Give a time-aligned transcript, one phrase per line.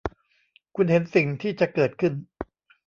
[0.75, 2.13] คุณเห็นสิ่งที่จะเกิดขึ้น